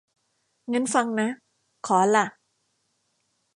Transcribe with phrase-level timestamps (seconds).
[0.71, 1.27] งั้นฟังนะ
[1.87, 2.25] ขอล่ะ